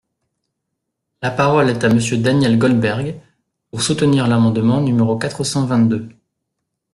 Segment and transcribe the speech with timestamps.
[1.21, 3.19] La parole est à Monsieur Daniel Goldberg,
[3.69, 6.09] pour soutenir l’amendement numéro quatre cent vingt-deux.